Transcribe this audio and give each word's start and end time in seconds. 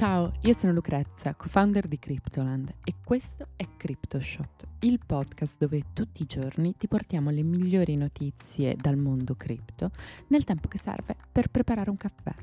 Ciao, 0.00 0.32
io 0.44 0.56
sono 0.56 0.72
Lucrezia, 0.72 1.34
co-founder 1.34 1.86
di 1.86 1.98
Cryptoland 1.98 2.72
e 2.84 2.94
questo 3.04 3.48
è 3.54 3.66
CryptoShot, 3.76 4.66
il 4.80 4.98
podcast 5.04 5.56
dove 5.58 5.88
tutti 5.92 6.22
i 6.22 6.24
giorni 6.24 6.74
ti 6.74 6.88
portiamo 6.88 7.28
le 7.28 7.42
migliori 7.42 7.96
notizie 7.96 8.76
dal 8.76 8.96
mondo 8.96 9.34
cripto 9.34 9.90
nel 10.28 10.44
tempo 10.44 10.68
che 10.68 10.78
serve 10.78 11.16
per 11.30 11.50
preparare 11.50 11.90
un 11.90 11.98
caffè. 11.98 12.34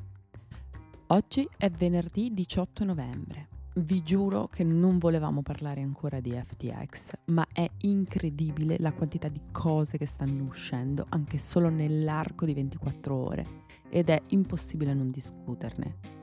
Oggi 1.08 1.50
è 1.58 1.72
venerdì 1.72 2.32
18 2.32 2.84
novembre. 2.84 3.48
Vi 3.74 4.04
giuro 4.04 4.48
che 4.50 4.64
non 4.64 5.00
volevamo 5.00 5.42
parlare 5.42 5.82
ancora 5.82 6.20
di 6.20 6.40
FTX, 6.40 7.14
ma 7.32 7.44
è 7.52 7.68
incredibile 7.82 8.76
la 8.78 8.94
quantità 8.94 9.30
di 9.30 9.42
cose 9.52 9.98
che 9.98 10.06
stanno 10.06 10.44
uscendo 10.44 11.08
anche 11.10 11.40
solo 11.40 11.70
nell'arco 11.70 12.46
di 12.46 12.54
24 12.54 13.16
ore 13.16 13.46
ed 13.90 14.10
è 14.10 14.22
impossibile 14.28 14.94
non 14.94 15.10
discuterne. 15.10 16.18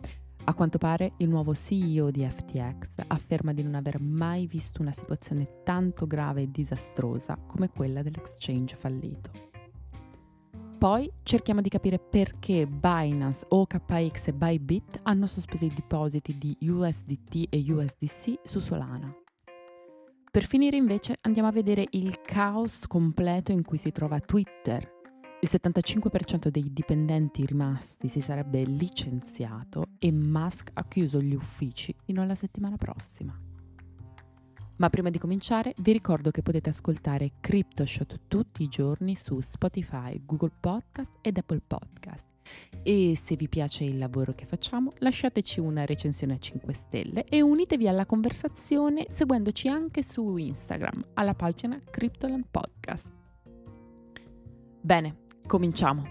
A 0.46 0.52
quanto 0.52 0.76
pare 0.76 1.14
il 1.18 1.28
nuovo 1.30 1.54
CEO 1.54 2.10
di 2.10 2.28
FTX 2.28 3.04
afferma 3.06 3.54
di 3.54 3.62
non 3.62 3.74
aver 3.74 3.98
mai 3.98 4.46
visto 4.46 4.82
una 4.82 4.92
situazione 4.92 5.62
tanto 5.64 6.06
grave 6.06 6.42
e 6.42 6.50
disastrosa 6.50 7.38
come 7.46 7.70
quella 7.70 8.02
dell'exchange 8.02 8.76
fallito. 8.76 9.30
Poi 10.76 11.10
cerchiamo 11.22 11.62
di 11.62 11.70
capire 11.70 11.98
perché 11.98 12.66
Binance, 12.66 13.46
OKX 13.48 14.26
e 14.26 14.32
Bybit 14.34 15.00
hanno 15.04 15.26
sospeso 15.26 15.64
i 15.64 15.72
depositi 15.74 16.36
di 16.36 16.54
USDT 16.60 17.46
e 17.48 17.64
USDC 17.66 18.40
su 18.42 18.60
Solana. 18.60 19.10
Per 20.30 20.44
finire 20.44 20.76
invece 20.76 21.16
andiamo 21.22 21.48
a 21.48 21.52
vedere 21.52 21.86
il 21.92 22.20
caos 22.20 22.86
completo 22.86 23.50
in 23.50 23.62
cui 23.62 23.78
si 23.78 23.92
trova 23.92 24.20
Twitter 24.20 24.93
il 25.44 25.50
75% 25.52 26.48
dei 26.48 26.72
dipendenti 26.72 27.44
rimasti 27.44 28.08
si 28.08 28.22
sarebbe 28.22 28.64
licenziato 28.64 29.88
e 29.98 30.10
Musk 30.10 30.70
ha 30.72 30.84
chiuso 30.88 31.20
gli 31.20 31.34
uffici 31.34 31.94
fino 32.02 32.22
alla 32.22 32.34
settimana 32.34 32.78
prossima. 32.78 33.38
Ma 34.76 34.88
prima 34.88 35.10
di 35.10 35.18
cominciare 35.18 35.74
vi 35.80 35.92
ricordo 35.92 36.30
che 36.30 36.40
potete 36.40 36.70
ascoltare 36.70 37.32
CryptoShot 37.40 38.20
tutti 38.26 38.62
i 38.62 38.68
giorni 38.68 39.16
su 39.16 39.38
Spotify, 39.40 40.18
Google 40.24 40.52
Podcast 40.58 41.12
ed 41.20 41.36
Apple 41.36 41.60
Podcast. 41.66 42.24
E 42.82 43.14
se 43.14 43.36
vi 43.36 43.48
piace 43.48 43.84
il 43.84 43.98
lavoro 43.98 44.34
che 44.34 44.46
facciamo, 44.46 44.94
lasciateci 44.96 45.60
una 45.60 45.84
recensione 45.84 46.32
a 46.32 46.38
5 46.38 46.72
stelle 46.72 47.24
e 47.24 47.42
unitevi 47.42 47.86
alla 47.86 48.06
conversazione 48.06 49.08
seguendoci 49.10 49.68
anche 49.68 50.02
su 50.02 50.38
Instagram 50.38 51.04
alla 51.12 51.34
pagina 51.34 51.78
Cryptoland 51.90 52.46
Podcast. 52.50 53.12
Bene, 54.80 55.22
Cominciamo. 55.46 56.02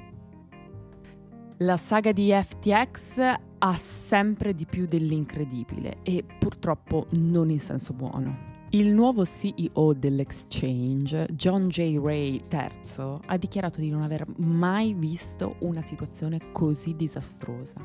La 1.58 1.78
saga 1.78 2.12
di 2.12 2.32
FTX 2.32 3.36
ha 3.60 3.74
sempre 3.76 4.54
di 4.54 4.66
più 4.66 4.86
dell'incredibile 4.86 5.98
e 6.04 6.24
purtroppo 6.24 7.08
non 7.12 7.50
in 7.50 7.60
senso 7.60 7.94
buono. 7.94 8.52
Il 8.72 8.92
nuovo 8.92 9.24
CEO 9.24 9.94
dell'exchange, 9.94 11.28
John 11.34 11.68
J. 11.68 12.00
Ray 12.02 12.42
III, 12.52 13.20
ha 13.26 13.38
dichiarato 13.38 13.80
di 13.80 13.90
non 13.90 14.02
aver 14.02 14.26
mai 14.38 14.94
visto 14.94 15.56
una 15.60 15.84
situazione 15.84 16.52
così 16.52 16.96
disastrosa. 16.96 17.76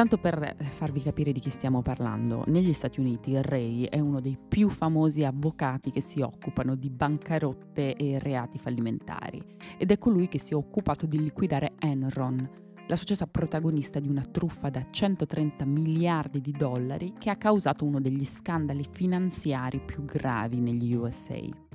Tanto 0.00 0.16
per 0.16 0.56
farvi 0.78 1.02
capire 1.02 1.30
di 1.30 1.40
chi 1.40 1.50
stiamo 1.50 1.82
parlando, 1.82 2.42
negli 2.46 2.72
Stati 2.72 3.00
Uniti 3.00 3.38
Ray 3.38 3.84
è 3.84 3.98
uno 3.98 4.18
dei 4.22 4.38
più 4.48 4.70
famosi 4.70 5.24
avvocati 5.24 5.90
che 5.90 6.00
si 6.00 6.22
occupano 6.22 6.74
di 6.74 6.88
bancarotte 6.88 7.94
e 7.96 8.18
reati 8.18 8.56
fallimentari 8.56 9.44
ed 9.76 9.90
è 9.90 9.98
colui 9.98 10.26
che 10.28 10.38
si 10.38 10.54
è 10.54 10.56
occupato 10.56 11.04
di 11.04 11.18
liquidare 11.18 11.74
Enron, 11.78 12.48
la 12.86 12.96
società 12.96 13.26
protagonista 13.26 14.00
di 14.00 14.08
una 14.08 14.24
truffa 14.24 14.70
da 14.70 14.86
130 14.88 15.66
miliardi 15.66 16.40
di 16.40 16.52
dollari 16.52 17.12
che 17.18 17.28
ha 17.28 17.36
causato 17.36 17.84
uno 17.84 18.00
degli 18.00 18.24
scandali 18.24 18.86
finanziari 18.90 19.82
più 19.84 20.06
gravi 20.06 20.60
negli 20.60 20.94
USA. 20.94 21.69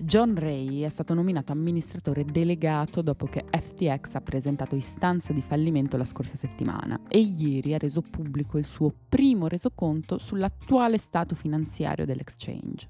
John 0.00 0.36
Ray 0.36 0.82
è 0.82 0.88
stato 0.90 1.12
nominato 1.12 1.50
amministratore 1.50 2.24
delegato 2.24 3.02
dopo 3.02 3.26
che 3.26 3.44
FTX 3.50 4.14
ha 4.14 4.20
presentato 4.20 4.76
istanza 4.76 5.32
di 5.32 5.42
fallimento 5.42 5.96
la 5.96 6.04
scorsa 6.04 6.36
settimana 6.36 7.00
e 7.08 7.18
ieri 7.18 7.74
ha 7.74 7.78
reso 7.78 8.00
pubblico 8.02 8.58
il 8.58 8.64
suo 8.64 8.94
primo 9.08 9.48
resoconto 9.48 10.18
sull'attuale 10.18 10.98
stato 10.98 11.34
finanziario 11.34 12.06
dell'exchange. 12.06 12.88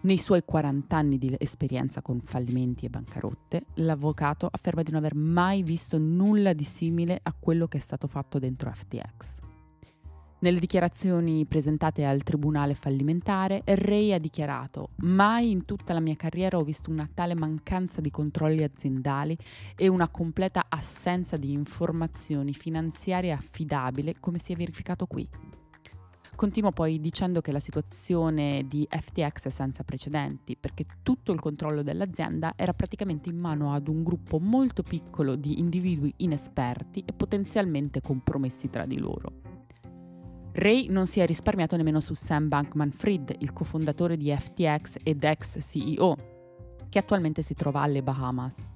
Nei 0.00 0.16
suoi 0.16 0.42
40 0.46 0.96
anni 0.96 1.18
di 1.18 1.34
esperienza 1.38 2.00
con 2.00 2.20
fallimenti 2.20 2.86
e 2.86 2.88
bancarotte, 2.88 3.66
l'avvocato 3.74 4.48
afferma 4.50 4.82
di 4.82 4.92
non 4.92 5.00
aver 5.00 5.14
mai 5.14 5.62
visto 5.62 5.98
nulla 5.98 6.54
di 6.54 6.64
simile 6.64 7.20
a 7.22 7.34
quello 7.38 7.66
che 7.66 7.76
è 7.76 7.80
stato 7.80 8.06
fatto 8.06 8.38
dentro 8.38 8.72
FTX. 8.72 9.47
Nelle 10.40 10.60
dichiarazioni 10.60 11.46
presentate 11.46 12.04
al 12.04 12.22
tribunale 12.22 12.74
fallimentare, 12.74 13.62
Ray 13.64 14.12
ha 14.12 14.18
dichiarato: 14.18 14.90
Mai 14.98 15.50
in 15.50 15.64
tutta 15.64 15.92
la 15.92 15.98
mia 15.98 16.14
carriera 16.14 16.58
ho 16.58 16.62
visto 16.62 16.90
una 16.90 17.08
tale 17.12 17.34
mancanza 17.34 18.00
di 18.00 18.12
controlli 18.12 18.62
aziendali 18.62 19.36
e 19.74 19.88
una 19.88 20.08
completa 20.08 20.66
assenza 20.68 21.36
di 21.36 21.50
informazioni 21.50 22.52
finanziarie 22.52 23.32
affidabili 23.32 24.14
come 24.20 24.38
si 24.38 24.52
è 24.52 24.56
verificato 24.56 25.06
qui. 25.06 25.28
Continua 26.36 26.70
poi 26.70 27.00
dicendo 27.00 27.40
che 27.40 27.50
la 27.50 27.58
situazione 27.58 28.64
di 28.68 28.86
FTX 28.88 29.46
è 29.46 29.50
senza 29.50 29.82
precedenti 29.82 30.56
perché 30.56 30.86
tutto 31.02 31.32
il 31.32 31.40
controllo 31.40 31.82
dell'azienda 31.82 32.52
era 32.54 32.74
praticamente 32.74 33.28
in 33.28 33.38
mano 33.38 33.74
ad 33.74 33.88
un 33.88 34.04
gruppo 34.04 34.38
molto 34.38 34.84
piccolo 34.84 35.34
di 35.34 35.58
individui 35.58 36.14
inesperti 36.18 37.02
e 37.04 37.12
potenzialmente 37.12 38.00
compromessi 38.00 38.70
tra 38.70 38.86
di 38.86 38.98
loro. 38.98 39.48
Ray 40.58 40.88
non 40.88 41.06
si 41.06 41.20
è 41.20 41.26
risparmiato 41.26 41.76
nemmeno 41.76 42.00
su 42.00 42.14
Sam 42.14 42.48
Bankman 42.48 42.90
Fried, 42.90 43.32
il 43.38 43.52
cofondatore 43.52 44.16
di 44.16 44.34
FTX 44.36 44.96
ed 45.04 45.22
ex 45.22 45.60
CEO, 45.60 46.16
che 46.88 46.98
attualmente 46.98 47.42
si 47.42 47.54
trova 47.54 47.82
alle 47.82 48.02
Bahamas. 48.02 48.67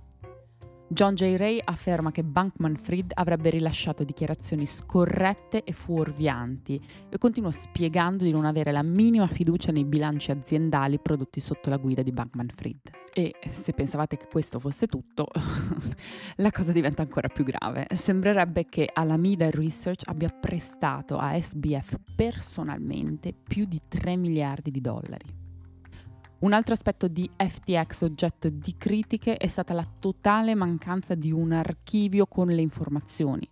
John 0.93 1.15
J. 1.15 1.37
Ray 1.37 1.59
afferma 1.65 2.11
che 2.11 2.23
Bankman 2.23 2.77
Fried 2.77 3.13
avrebbe 3.15 3.49
rilasciato 3.49 4.05
dichiarazioni 4.05 4.67
scorrette 4.67 5.65
e 5.65 5.73
fuorvianti 5.73 6.79
e 7.09 7.17
continua 7.17 7.51
spiegando 7.51 8.25
di 8.25 8.31
non 8.31 8.45
avere 8.45 8.73
la 8.73 8.83
minima 8.83 9.27
fiducia 9.27 9.73
nei 9.73 9.87
bilanci 9.87 10.33
aziendali 10.33 10.99
prodotti 10.99 11.41
sotto 11.41 11.71
la 11.71 11.79
guida 11.79 12.03
di 12.03 12.13
Bankman 12.13 12.51
Fried. 12.55 12.91
E 13.15 13.37
se 13.53 13.73
pensavate 13.73 14.19
che 14.19 14.27
questo 14.31 14.59
fosse 14.59 14.87
tutto, 14.87 15.29
la 16.37 16.51
cosa 16.51 16.73
diventa 16.73 17.01
ancora 17.01 17.29
più 17.29 17.45
grave. 17.45 17.87
Sembrerebbe 17.95 18.67
che 18.67 18.87
Alameda 18.93 19.49
Research 19.49 20.03
abbia 20.05 20.29
prestato 20.29 21.17
a 21.17 21.41
SBF 21.41 21.97
personalmente 22.15 23.33
più 23.33 23.65
di 23.65 23.81
3 23.89 24.17
miliardi 24.17 24.71
di 24.71 24.83
dollari. 24.83 25.42
Un 26.43 26.53
altro 26.55 26.75
aspetto 26.75 27.07
di 27.07 27.31
FTX 27.37 28.01
oggetto 28.01 28.49
di 28.49 28.75
critiche 28.77 29.37
è 29.37 29.47
stata 29.47 29.75
la 29.75 29.87
totale 30.01 30.57
mancanza 30.57 31.15
di 31.15 31.31
un 31.31 31.53
archivio 31.53 32.27
con 32.27 32.49
le 32.49 32.61
informazioni. 32.61 33.49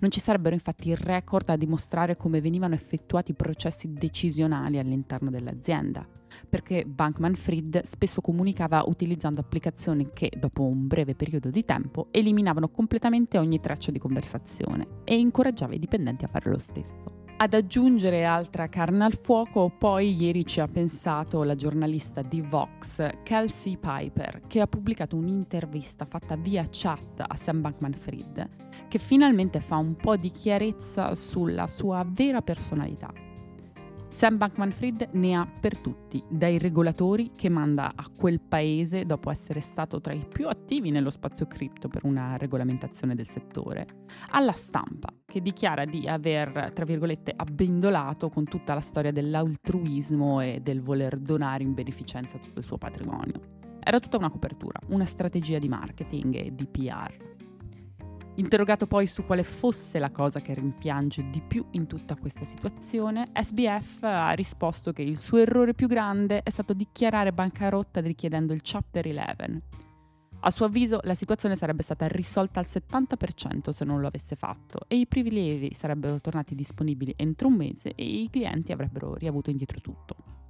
Non 0.00 0.10
ci 0.10 0.18
sarebbero 0.18 0.52
infatti 0.52 0.92
record 0.96 1.50
a 1.50 1.56
dimostrare 1.56 2.16
come 2.16 2.40
venivano 2.40 2.74
effettuati 2.74 3.30
i 3.30 3.34
processi 3.34 3.92
decisionali 3.92 4.80
all'interno 4.80 5.30
dell'azienda, 5.30 6.04
perché 6.48 6.84
Bankman 6.84 7.36
Fried 7.36 7.84
spesso 7.84 8.20
comunicava 8.20 8.82
utilizzando 8.86 9.40
applicazioni 9.40 10.10
che, 10.12 10.32
dopo 10.36 10.64
un 10.64 10.88
breve 10.88 11.14
periodo 11.14 11.48
di 11.48 11.64
tempo, 11.64 12.08
eliminavano 12.10 12.70
completamente 12.70 13.38
ogni 13.38 13.60
traccia 13.60 13.92
di 13.92 14.00
conversazione 14.00 15.02
e 15.04 15.16
incoraggiava 15.16 15.74
i 15.74 15.78
dipendenti 15.78 16.24
a 16.24 16.28
fare 16.28 16.50
lo 16.50 16.58
stesso. 16.58 17.11
Ad 17.42 17.54
aggiungere 17.54 18.24
altra 18.24 18.68
carne 18.68 19.02
al 19.02 19.18
fuoco, 19.20 19.68
poi 19.68 20.14
ieri 20.14 20.46
ci 20.46 20.60
ha 20.60 20.68
pensato 20.68 21.42
la 21.42 21.56
giornalista 21.56 22.22
di 22.22 22.40
Vox, 22.40 23.04
Kelsey 23.24 23.78
Piper, 23.78 24.42
che 24.46 24.60
ha 24.60 24.68
pubblicato 24.68 25.16
un'intervista 25.16 26.04
fatta 26.04 26.36
via 26.36 26.64
chat 26.70 27.24
a 27.26 27.34
Sam 27.34 27.60
Bankman 27.60 27.94
Fried, 27.94 28.48
che 28.86 28.98
finalmente 29.00 29.58
fa 29.58 29.74
un 29.74 29.96
po' 29.96 30.14
di 30.14 30.30
chiarezza 30.30 31.16
sulla 31.16 31.66
sua 31.66 32.06
vera 32.08 32.42
personalità 32.42 33.31
Sam 34.12 34.36
Bankman-Fried 34.36 35.08
ne 35.12 35.34
ha 35.34 35.46
per 35.46 35.78
tutti, 35.78 36.22
dai 36.28 36.58
regolatori 36.58 37.32
che 37.34 37.48
manda 37.48 37.90
a 37.92 38.06
quel 38.14 38.40
paese 38.40 39.04
dopo 39.04 39.30
essere 39.30 39.60
stato 39.62 40.02
tra 40.02 40.12
i 40.12 40.24
più 40.28 40.48
attivi 40.48 40.90
nello 40.90 41.08
spazio 41.08 41.46
cripto 41.46 41.88
per 41.88 42.04
una 42.04 42.36
regolamentazione 42.36 43.14
del 43.14 43.26
settore, 43.26 44.04
alla 44.28 44.52
stampa 44.52 45.08
che 45.24 45.40
dichiara 45.40 45.86
di 45.86 46.06
aver, 46.06 46.72
tra 46.72 46.84
virgolette, 46.84 47.32
abbindolato 47.34 48.28
con 48.28 48.44
tutta 48.44 48.74
la 48.74 48.80
storia 48.80 49.12
dell'altruismo 49.12 50.42
e 50.42 50.60
del 50.62 50.82
voler 50.82 51.18
donare 51.18 51.64
in 51.64 51.72
beneficenza 51.72 52.36
tutto 52.38 52.58
il 52.60 52.66
suo 52.66 52.76
patrimonio. 52.76 53.40
Era 53.82 53.98
tutta 53.98 54.18
una 54.18 54.30
copertura, 54.30 54.78
una 54.88 55.06
strategia 55.06 55.58
di 55.58 55.68
marketing 55.68 56.34
e 56.36 56.54
di 56.54 56.66
PR. 56.66 57.30
Interrogato 58.36 58.86
poi 58.86 59.06
su 59.06 59.26
quale 59.26 59.42
fosse 59.42 59.98
la 59.98 60.10
cosa 60.10 60.40
che 60.40 60.54
rimpiange 60.54 61.28
di 61.28 61.42
più 61.46 61.66
in 61.72 61.86
tutta 61.86 62.16
questa 62.16 62.44
situazione, 62.44 63.30
SBF 63.38 64.02
ha 64.04 64.32
risposto 64.32 64.92
che 64.92 65.02
il 65.02 65.18
suo 65.18 65.36
errore 65.38 65.74
più 65.74 65.86
grande 65.86 66.42
è 66.42 66.48
stato 66.48 66.72
dichiarare 66.72 67.32
bancarotta 67.32 68.00
richiedendo 68.00 68.54
il 68.54 68.60
Chapter 68.62 69.04
11. 69.04 69.60
A 70.44 70.50
suo 70.50 70.64
avviso 70.64 70.98
la 71.02 71.14
situazione 71.14 71.56
sarebbe 71.56 71.82
stata 71.82 72.08
risolta 72.08 72.58
al 72.58 72.66
70% 72.66 73.68
se 73.68 73.84
non 73.84 74.00
lo 74.00 74.06
avesse 74.06 74.34
fatto 74.34 74.80
e 74.88 74.96
i 74.96 75.06
privilegi 75.06 75.74
sarebbero 75.74 76.18
tornati 76.18 76.54
disponibili 76.54 77.12
entro 77.16 77.48
un 77.48 77.54
mese 77.54 77.92
e 77.94 78.02
i 78.02 78.30
clienti 78.30 78.72
avrebbero 78.72 79.14
riavuto 79.14 79.50
indietro 79.50 79.80
tutto. 79.80 80.41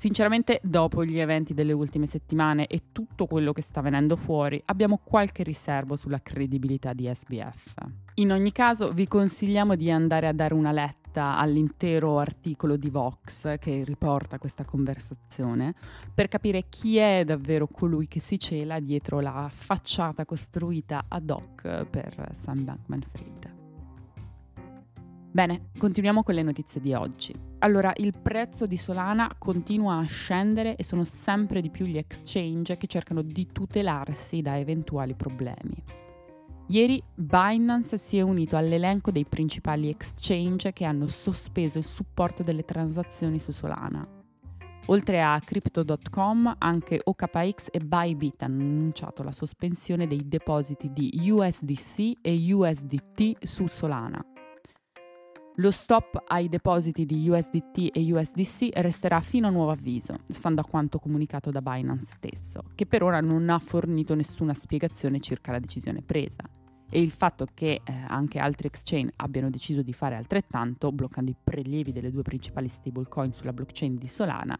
Sinceramente, 0.00 0.60
dopo 0.62 1.04
gli 1.04 1.18
eventi 1.18 1.52
delle 1.52 1.74
ultime 1.74 2.06
settimane 2.06 2.66
e 2.68 2.84
tutto 2.90 3.26
quello 3.26 3.52
che 3.52 3.60
sta 3.60 3.82
venendo 3.82 4.16
fuori, 4.16 4.58
abbiamo 4.64 4.98
qualche 5.04 5.42
riservo 5.42 5.94
sulla 5.94 6.22
credibilità 6.22 6.94
di 6.94 7.06
SBF. 7.12 7.74
In 8.14 8.32
ogni 8.32 8.50
caso, 8.50 8.94
vi 8.94 9.06
consigliamo 9.06 9.74
di 9.74 9.90
andare 9.90 10.26
a 10.26 10.32
dare 10.32 10.54
una 10.54 10.72
letta 10.72 11.36
all'intero 11.36 12.18
articolo 12.18 12.78
di 12.78 12.88
Vox 12.88 13.58
che 13.58 13.84
riporta 13.84 14.38
questa 14.38 14.64
conversazione 14.64 15.74
per 16.14 16.28
capire 16.28 16.64
chi 16.70 16.96
è 16.96 17.22
davvero 17.26 17.66
colui 17.66 18.08
che 18.08 18.20
si 18.20 18.38
cela 18.38 18.80
dietro 18.80 19.20
la 19.20 19.50
facciata 19.52 20.24
costruita 20.24 21.04
ad 21.08 21.28
hoc 21.28 21.84
per 21.84 22.30
Sam 22.32 22.64
Bankman 22.64 23.02
Fried. 23.12 23.59
Bene, 25.32 25.70
continuiamo 25.78 26.24
con 26.24 26.34
le 26.34 26.42
notizie 26.42 26.80
di 26.80 26.92
oggi. 26.92 27.32
Allora, 27.58 27.92
il 27.96 28.14
prezzo 28.20 28.66
di 28.66 28.76
Solana 28.76 29.32
continua 29.38 29.98
a 29.98 30.04
scendere 30.04 30.74
e 30.74 30.82
sono 30.82 31.04
sempre 31.04 31.60
di 31.60 31.70
più 31.70 31.86
gli 31.86 31.98
exchange 31.98 32.76
che 32.76 32.88
cercano 32.88 33.22
di 33.22 33.46
tutelarsi 33.52 34.42
da 34.42 34.58
eventuali 34.58 35.14
problemi. 35.14 35.80
Ieri 36.66 37.00
Binance 37.14 37.96
si 37.96 38.18
è 38.18 38.22
unito 38.22 38.56
all'elenco 38.56 39.12
dei 39.12 39.24
principali 39.24 39.88
exchange 39.88 40.72
che 40.72 40.84
hanno 40.84 41.06
sospeso 41.06 41.78
il 41.78 41.84
supporto 41.84 42.42
delle 42.42 42.64
transazioni 42.64 43.38
su 43.38 43.52
Solana. 43.52 44.06
Oltre 44.86 45.22
a 45.22 45.38
Crypto.com, 45.38 46.56
anche 46.58 47.00
OKX 47.04 47.68
e 47.70 47.78
Bybit 47.78 48.42
hanno 48.42 48.62
annunciato 48.62 49.22
la 49.22 49.30
sospensione 49.30 50.08
dei 50.08 50.26
depositi 50.26 50.90
di 50.92 51.12
USDC 51.30 52.18
e 52.20 52.52
USDT 52.52 53.44
su 53.44 53.68
Solana. 53.68 54.29
Lo 55.60 55.70
stop 55.70 56.24
ai 56.28 56.48
depositi 56.48 57.04
di 57.04 57.28
USDT 57.28 57.90
e 57.92 58.12
USDC 58.14 58.70
resterà 58.76 59.20
fino 59.20 59.46
a 59.46 59.50
nuovo 59.50 59.72
avviso, 59.72 60.20
stando 60.26 60.62
a 60.62 60.64
quanto 60.64 60.98
comunicato 60.98 61.50
da 61.50 61.60
Binance 61.60 62.06
stesso, 62.14 62.62
che 62.74 62.86
per 62.86 63.02
ora 63.02 63.20
non 63.20 63.50
ha 63.50 63.58
fornito 63.58 64.14
nessuna 64.14 64.54
spiegazione 64.54 65.20
circa 65.20 65.52
la 65.52 65.58
decisione 65.58 66.00
presa. 66.00 66.48
E 66.92 67.00
il 67.00 67.12
fatto 67.12 67.46
che 67.54 67.82
eh, 67.84 67.92
anche 68.08 68.40
altri 68.40 68.66
exchange 68.66 69.12
abbiano 69.16 69.48
deciso 69.48 69.80
di 69.80 69.92
fare 69.92 70.16
altrettanto, 70.16 70.90
bloccando 70.90 71.30
i 71.30 71.36
prelievi 71.42 71.92
delle 71.92 72.10
due 72.10 72.22
principali 72.22 72.66
stablecoin 72.66 73.32
sulla 73.32 73.52
blockchain 73.52 73.96
di 73.96 74.08
Solana, 74.08 74.58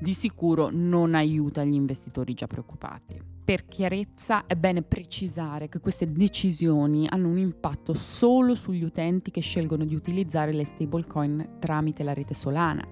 di 0.00 0.12
sicuro 0.12 0.70
non 0.72 1.14
aiuta 1.14 1.62
gli 1.62 1.74
investitori 1.74 2.34
già 2.34 2.48
preoccupati. 2.48 3.36
Per 3.44 3.66
chiarezza 3.66 4.44
è 4.46 4.56
bene 4.56 4.82
precisare 4.82 5.68
che 5.68 5.78
queste 5.78 6.10
decisioni 6.10 7.06
hanno 7.08 7.28
un 7.28 7.38
impatto 7.38 7.94
solo 7.94 8.56
sugli 8.56 8.82
utenti 8.82 9.30
che 9.30 9.40
scelgono 9.40 9.84
di 9.84 9.94
utilizzare 9.94 10.52
le 10.52 10.64
stablecoin 10.64 11.58
tramite 11.60 12.02
la 12.02 12.12
rete 12.12 12.34
Solana. 12.34 12.84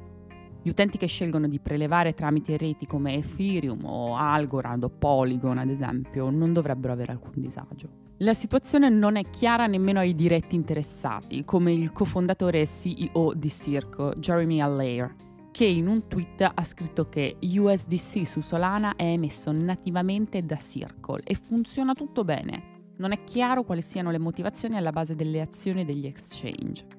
Gli 0.62 0.68
utenti 0.68 0.96
che 0.96 1.06
scelgono 1.06 1.48
di 1.48 1.58
prelevare 1.58 2.14
tramite 2.14 2.56
reti 2.56 2.86
come 2.86 3.16
Ethereum 3.16 3.84
o 3.84 4.16
Algorand 4.16 4.84
o 4.84 4.90
Polygon, 4.90 5.58
ad 5.58 5.70
esempio, 5.70 6.30
non 6.30 6.52
dovrebbero 6.52 6.92
avere 6.92 7.12
alcun 7.12 7.32
disagio. 7.34 8.05
La 8.20 8.32
situazione 8.32 8.88
non 8.88 9.16
è 9.16 9.28
chiara 9.28 9.66
nemmeno 9.66 9.98
ai 9.98 10.14
diretti 10.14 10.54
interessati, 10.54 11.44
come 11.44 11.74
il 11.74 11.92
cofondatore 11.92 12.62
e 12.62 12.66
CEO 12.66 13.34
di 13.34 13.50
Circo, 13.50 14.14
Jeremy 14.14 14.58
Allaire, 14.58 15.14
che 15.50 15.66
in 15.66 15.86
un 15.86 16.08
tweet 16.08 16.50
ha 16.54 16.64
scritto 16.64 17.10
che 17.10 17.36
USDC 17.42 18.26
su 18.26 18.40
Solana 18.40 18.94
è 18.96 19.04
emesso 19.04 19.52
nativamente 19.52 20.42
da 20.46 20.56
Circle 20.56 21.20
e 21.24 21.34
funziona 21.34 21.92
tutto 21.92 22.24
bene. 22.24 22.94
Non 22.96 23.12
è 23.12 23.22
chiaro 23.22 23.64
quali 23.64 23.82
siano 23.82 24.10
le 24.10 24.18
motivazioni 24.18 24.78
alla 24.78 24.92
base 24.92 25.14
delle 25.14 25.42
azioni 25.42 25.84
degli 25.84 26.06
exchange. 26.06 26.95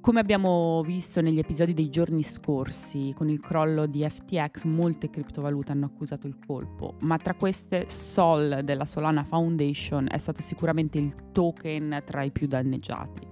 Come 0.00 0.20
abbiamo 0.20 0.80
visto 0.82 1.20
negli 1.20 1.38
episodi 1.38 1.74
dei 1.74 1.90
giorni 1.90 2.22
scorsi, 2.22 3.12
con 3.14 3.28
il 3.28 3.38
crollo 3.38 3.84
di 3.84 4.02
FTX 4.08 4.64
molte 4.64 5.10
criptovalute 5.10 5.72
hanno 5.72 5.84
accusato 5.84 6.26
il 6.26 6.38
colpo, 6.44 6.94
ma 7.00 7.18
tra 7.18 7.34
queste 7.34 7.84
Sol 7.86 8.62
della 8.64 8.86
Solana 8.86 9.24
Foundation 9.24 10.06
è 10.10 10.16
stato 10.16 10.40
sicuramente 10.40 10.96
il 10.96 11.30
token 11.32 12.02
tra 12.06 12.22
i 12.22 12.30
più 12.30 12.46
danneggiati. 12.46 13.28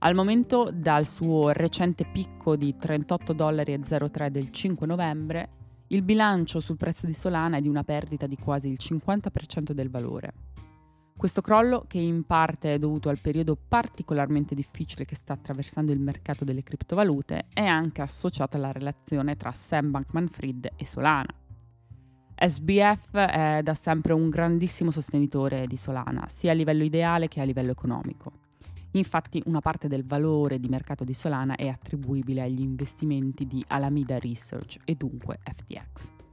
Al 0.00 0.14
momento, 0.14 0.70
dal 0.74 1.06
suo 1.06 1.52
recente 1.52 2.04
picco 2.04 2.54
di 2.54 2.76
38,03 2.78 3.32
dollari 3.32 3.80
del 4.30 4.50
5 4.50 4.86
novembre, 4.86 5.48
il 5.86 6.02
bilancio 6.02 6.60
sul 6.60 6.76
prezzo 6.76 7.06
di 7.06 7.14
Solana 7.14 7.56
è 7.56 7.60
di 7.60 7.68
una 7.68 7.82
perdita 7.82 8.26
di 8.26 8.36
quasi 8.36 8.68
il 8.68 8.76
50% 8.78 9.72
del 9.72 9.88
valore. 9.88 10.47
Questo 11.18 11.40
crollo, 11.40 11.84
che 11.88 11.98
in 11.98 12.22
parte 12.22 12.74
è 12.74 12.78
dovuto 12.78 13.08
al 13.08 13.18
periodo 13.18 13.56
particolarmente 13.56 14.54
difficile 14.54 15.04
che 15.04 15.16
sta 15.16 15.32
attraversando 15.32 15.90
il 15.90 15.98
mercato 15.98 16.44
delle 16.44 16.62
criptovalute, 16.62 17.46
è 17.52 17.64
anche 17.64 18.02
associato 18.02 18.56
alla 18.56 18.70
relazione 18.70 19.36
tra 19.36 19.50
Sam 19.50 19.90
Bankman-Fried 19.90 20.74
e 20.76 20.86
Solana. 20.86 21.34
SBF 22.40 23.16
è 23.16 23.62
da 23.64 23.74
sempre 23.74 24.12
un 24.12 24.28
grandissimo 24.28 24.92
sostenitore 24.92 25.66
di 25.66 25.76
Solana, 25.76 26.28
sia 26.28 26.52
a 26.52 26.54
livello 26.54 26.84
ideale 26.84 27.26
che 27.26 27.40
a 27.40 27.44
livello 27.44 27.72
economico. 27.72 28.34
Infatti 28.92 29.42
una 29.46 29.60
parte 29.60 29.88
del 29.88 30.06
valore 30.06 30.60
di 30.60 30.68
mercato 30.68 31.02
di 31.02 31.14
Solana 31.14 31.56
è 31.56 31.66
attribuibile 31.66 32.42
agli 32.42 32.60
investimenti 32.60 33.44
di 33.44 33.64
Alameda 33.66 34.20
Research 34.20 34.78
e 34.84 34.94
dunque 34.94 35.40
FTX. 35.42 36.27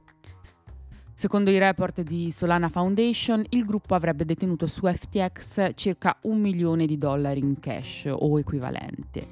Secondo 1.18 1.48
i 1.48 1.56
report 1.56 2.02
di 2.02 2.30
Solana 2.30 2.68
Foundation, 2.68 3.42
il 3.48 3.64
gruppo 3.64 3.94
avrebbe 3.94 4.26
detenuto 4.26 4.66
su 4.66 4.86
FTX 4.86 5.70
circa 5.74 6.18
un 6.24 6.38
milione 6.38 6.84
di 6.84 6.98
dollari 6.98 7.40
in 7.40 7.58
cash 7.58 8.06
o 8.12 8.38
equivalente. 8.38 9.26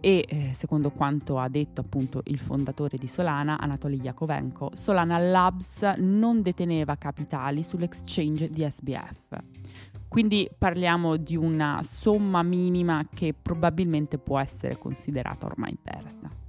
E 0.00 0.24
eh, 0.26 0.52
secondo 0.54 0.88
quanto 0.88 1.38
ha 1.38 1.46
detto 1.50 1.82
appunto 1.82 2.22
il 2.24 2.38
fondatore 2.38 2.96
di 2.96 3.06
Solana, 3.06 3.58
Anatoly 3.58 4.00
Yakovenko, 4.00 4.70
Solana 4.72 5.18
Labs 5.18 5.82
non 5.98 6.40
deteneva 6.40 6.96
capitali 6.96 7.62
sull'exchange 7.62 8.48
di 8.48 8.66
SBF. 8.66 9.38
Quindi 10.08 10.48
parliamo 10.56 11.18
di 11.18 11.36
una 11.36 11.82
somma 11.82 12.42
minima 12.42 13.06
che 13.12 13.34
probabilmente 13.34 14.16
può 14.16 14.38
essere 14.38 14.78
considerata 14.78 15.44
ormai 15.44 15.76
persa. 15.82 16.44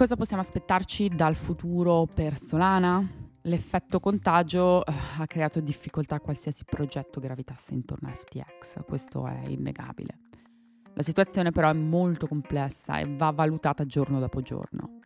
Cosa 0.00 0.16
possiamo 0.16 0.40
aspettarci 0.40 1.10
dal 1.10 1.34
futuro 1.34 2.06
per 2.06 2.42
Solana? 2.42 3.06
L'effetto 3.42 4.00
contagio 4.00 4.82
eh, 4.86 4.92
ha 5.18 5.26
creato 5.26 5.60
difficoltà 5.60 6.14
a 6.14 6.20
qualsiasi 6.20 6.64
progetto 6.64 7.20
gravitasse 7.20 7.74
intorno 7.74 8.08
a 8.08 8.12
FTX, 8.12 8.82
questo 8.86 9.26
è 9.26 9.42
innegabile. 9.46 10.20
La 10.94 11.02
situazione 11.02 11.50
però 11.50 11.68
è 11.68 11.74
molto 11.74 12.26
complessa 12.26 12.98
e 12.98 13.14
va 13.14 13.30
valutata 13.30 13.84
giorno 13.84 14.20
dopo 14.20 14.40
giorno. 14.40 15.00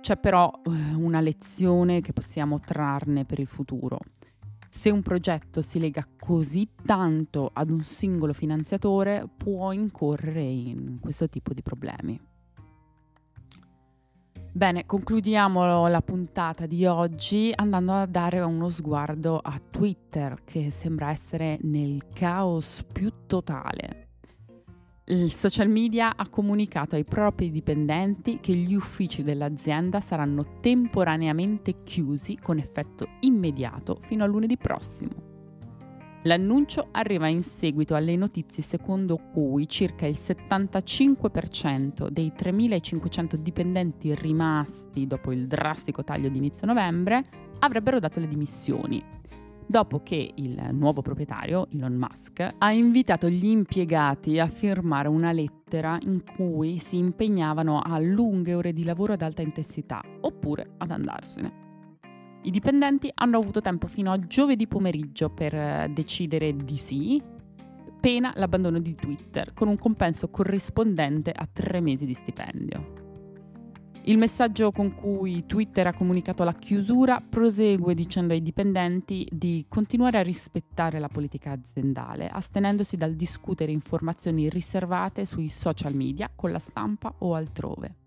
C'è 0.00 0.16
però 0.16 0.50
eh, 0.64 0.92
una 0.96 1.20
lezione 1.20 2.00
che 2.00 2.12
possiamo 2.12 2.58
trarne 2.58 3.24
per 3.24 3.38
il 3.38 3.46
futuro 3.46 4.00
se 4.68 4.88
un 4.88 5.02
progetto 5.02 5.60
si 5.60 5.78
lega 5.78 6.04
così 6.18 6.66
tanto 6.82 7.50
ad 7.52 7.70
un 7.70 7.84
singolo 7.84 8.32
finanziatore, 8.32 9.28
può 9.36 9.70
incorrere 9.70 10.42
in 10.42 10.98
questo 10.98 11.28
tipo 11.28 11.52
di 11.52 11.60
problemi. 11.60 12.18
Bene, 14.54 14.84
concludiamo 14.84 15.88
la 15.88 16.02
puntata 16.02 16.66
di 16.66 16.84
oggi 16.84 17.50
andando 17.54 17.92
a 17.92 18.04
dare 18.04 18.38
uno 18.40 18.68
sguardo 18.68 19.38
a 19.38 19.58
Twitter 19.58 20.42
che 20.44 20.70
sembra 20.70 21.08
essere 21.08 21.56
nel 21.62 22.02
caos 22.12 22.84
più 22.92 23.10
totale. 23.26 24.08
Il 25.06 25.32
social 25.32 25.68
media 25.68 26.14
ha 26.14 26.28
comunicato 26.28 26.96
ai 26.96 27.04
propri 27.04 27.50
dipendenti 27.50 28.40
che 28.40 28.52
gli 28.52 28.74
uffici 28.74 29.22
dell'azienda 29.22 30.00
saranno 30.00 30.58
temporaneamente 30.60 31.82
chiusi 31.82 32.36
con 32.36 32.58
effetto 32.58 33.08
immediato 33.20 34.00
fino 34.02 34.22
a 34.22 34.26
lunedì 34.26 34.58
prossimo. 34.58 35.31
L'annuncio 36.24 36.88
arriva 36.92 37.26
in 37.26 37.42
seguito 37.42 37.96
alle 37.96 38.14
notizie 38.14 38.62
secondo 38.62 39.16
cui 39.16 39.68
circa 39.68 40.06
il 40.06 40.16
75% 40.16 42.08
dei 42.08 42.32
3.500 42.36 43.34
dipendenti 43.34 44.14
rimasti 44.14 45.08
dopo 45.08 45.32
il 45.32 45.48
drastico 45.48 46.04
taglio 46.04 46.28
di 46.28 46.38
inizio 46.38 46.66
novembre 46.66 47.24
avrebbero 47.58 47.98
dato 47.98 48.20
le 48.20 48.28
dimissioni 48.28 49.20
dopo 49.72 50.02
che 50.02 50.32
il 50.34 50.68
nuovo 50.72 51.00
proprietario, 51.00 51.66
Elon 51.72 51.94
Musk, 51.94 52.46
ha 52.58 52.72
invitato 52.72 53.30
gli 53.30 53.46
impiegati 53.46 54.38
a 54.38 54.46
firmare 54.46 55.08
una 55.08 55.32
lettera 55.32 55.96
in 56.02 56.22
cui 56.36 56.78
si 56.78 56.98
impegnavano 56.98 57.80
a 57.80 57.98
lunghe 57.98 58.52
ore 58.52 58.74
di 58.74 58.84
lavoro 58.84 59.14
ad 59.14 59.22
alta 59.22 59.40
intensità 59.40 60.02
oppure 60.20 60.74
ad 60.76 60.90
andarsene. 60.90 61.61
I 62.44 62.50
dipendenti 62.50 63.08
hanno 63.14 63.38
avuto 63.38 63.60
tempo 63.60 63.86
fino 63.86 64.10
a 64.10 64.18
giovedì 64.18 64.66
pomeriggio 64.66 65.30
per 65.30 65.54
eh, 65.54 65.90
decidere 65.94 66.56
di 66.56 66.76
sì, 66.76 67.22
pena 68.00 68.32
l'abbandono 68.34 68.80
di 68.80 68.96
Twitter, 68.96 69.52
con 69.52 69.68
un 69.68 69.78
compenso 69.78 70.28
corrispondente 70.28 71.30
a 71.30 71.48
tre 71.50 71.80
mesi 71.80 72.04
di 72.04 72.14
stipendio. 72.14 73.00
Il 74.06 74.18
messaggio 74.18 74.72
con 74.72 74.96
cui 74.96 75.46
Twitter 75.46 75.86
ha 75.86 75.92
comunicato 75.92 76.42
la 76.42 76.54
chiusura 76.54 77.20
prosegue 77.20 77.94
dicendo 77.94 78.32
ai 78.32 78.42
dipendenti 78.42 79.24
di 79.30 79.64
continuare 79.68 80.18
a 80.18 80.22
rispettare 80.22 80.98
la 80.98 81.06
politica 81.06 81.52
aziendale, 81.52 82.26
astenendosi 82.26 82.96
dal 82.96 83.14
discutere 83.14 83.70
informazioni 83.70 84.48
riservate 84.48 85.24
sui 85.24 85.46
social 85.46 85.94
media, 85.94 86.28
con 86.34 86.50
la 86.50 86.58
stampa 86.58 87.14
o 87.18 87.34
altrove. 87.36 87.98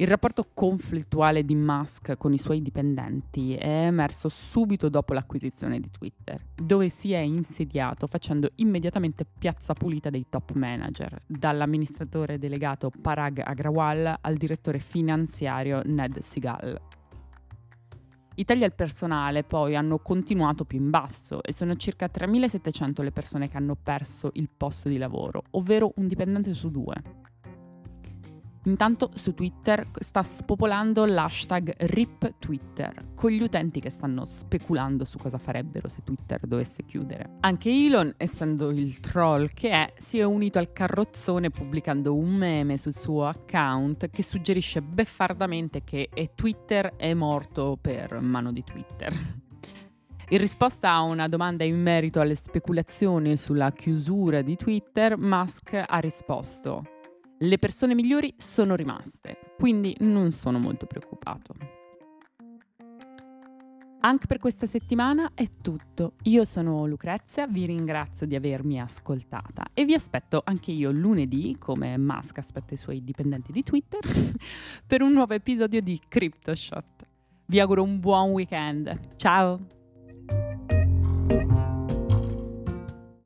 Il 0.00 0.06
rapporto 0.06 0.46
conflittuale 0.54 1.44
di 1.44 1.54
Musk 1.54 2.16
con 2.16 2.32
i 2.32 2.38
suoi 2.38 2.62
dipendenti 2.62 3.54
è 3.54 3.84
emerso 3.84 4.30
subito 4.30 4.88
dopo 4.88 5.12
l'acquisizione 5.12 5.78
di 5.78 5.90
Twitter, 5.90 6.42
dove 6.54 6.88
si 6.88 7.12
è 7.12 7.18
insediato 7.18 8.06
facendo 8.06 8.48
immediatamente 8.54 9.26
piazza 9.26 9.74
pulita 9.74 10.08
dei 10.08 10.24
top 10.30 10.52
manager, 10.52 11.20
dall'amministratore 11.26 12.38
delegato 12.38 12.90
Parag 12.90 13.42
Agrawal 13.44 14.16
al 14.18 14.36
direttore 14.38 14.78
finanziario 14.78 15.82
Ned 15.84 16.20
Segal. 16.20 16.80
I 18.36 18.44
tagli 18.46 18.64
al 18.64 18.74
personale 18.74 19.44
poi 19.44 19.76
hanno 19.76 19.98
continuato 19.98 20.64
più 20.64 20.78
in 20.78 20.88
basso 20.88 21.42
e 21.42 21.52
sono 21.52 21.76
circa 21.76 22.08
3.700 22.10 23.02
le 23.02 23.12
persone 23.12 23.50
che 23.50 23.58
hanno 23.58 23.76
perso 23.76 24.30
il 24.32 24.48
posto 24.48 24.88
di 24.88 24.96
lavoro, 24.96 25.42
ovvero 25.50 25.92
un 25.96 26.06
dipendente 26.06 26.54
su 26.54 26.70
due. 26.70 27.28
Intanto 28.64 29.10
su 29.14 29.32
Twitter 29.32 29.88
sta 30.00 30.22
spopolando 30.22 31.06
l'hashtag 31.06 31.74
RipTwitter, 31.78 33.12
con 33.14 33.30
gli 33.30 33.40
utenti 33.40 33.80
che 33.80 33.88
stanno 33.88 34.26
speculando 34.26 35.06
su 35.06 35.16
cosa 35.16 35.38
farebbero 35.38 35.88
se 35.88 36.02
Twitter 36.04 36.40
dovesse 36.46 36.84
chiudere. 36.84 37.38
Anche 37.40 37.70
Elon, 37.70 38.12
essendo 38.18 38.70
il 38.70 39.00
troll 39.00 39.48
che 39.54 39.70
è, 39.70 39.92
si 39.96 40.18
è 40.18 40.24
unito 40.24 40.58
al 40.58 40.72
carrozzone 40.72 41.48
pubblicando 41.48 42.14
un 42.14 42.34
meme 42.34 42.76
sul 42.76 42.94
suo 42.94 43.26
account 43.26 44.10
che 44.10 44.22
suggerisce 44.22 44.82
beffardamente 44.82 45.82
che 45.82 46.10
Twitter 46.34 46.96
è 46.96 47.14
morto 47.14 47.78
per 47.80 48.20
mano 48.20 48.52
di 48.52 48.62
Twitter. 48.62 49.10
In 50.28 50.38
risposta 50.38 50.90
a 50.90 51.00
una 51.00 51.28
domanda 51.28 51.64
in 51.64 51.80
merito 51.80 52.20
alle 52.20 52.34
speculazioni 52.34 53.38
sulla 53.38 53.72
chiusura 53.72 54.42
di 54.42 54.54
Twitter, 54.54 55.16
Musk 55.16 55.82
ha 55.84 55.98
risposto 55.98 56.99
le 57.42 57.58
persone 57.58 57.94
migliori 57.94 58.34
sono 58.36 58.74
rimaste, 58.74 59.54
quindi 59.56 59.96
non 60.00 60.32
sono 60.32 60.58
molto 60.58 60.86
preoccupato. 60.86 61.54
Anche 64.02 64.26
per 64.26 64.38
questa 64.38 64.66
settimana 64.66 65.32
è 65.34 65.46
tutto. 65.60 66.14
Io 66.24 66.44
sono 66.44 66.86
Lucrezia, 66.86 67.46
vi 67.46 67.66
ringrazio 67.66 68.26
di 68.26 68.34
avermi 68.34 68.80
ascoltata 68.80 69.68
e 69.72 69.84
vi 69.84 69.94
aspetto 69.94 70.42
anche 70.44 70.70
io 70.72 70.90
lunedì, 70.90 71.56
come 71.58 71.96
Musk 71.96 72.38
aspetta 72.38 72.74
i 72.74 72.78
suoi 72.78 73.04
dipendenti 73.04 73.52
di 73.52 73.62
Twitter, 73.62 74.00
per 74.86 75.02
un 75.02 75.12
nuovo 75.12 75.34
episodio 75.34 75.80
di 75.80 75.98
CryptoShot. 76.08 77.06
Vi 77.46 77.58
auguro 77.58 77.82
un 77.82 78.00
buon 78.00 78.30
weekend. 78.30 79.16
Ciao! 79.16 79.79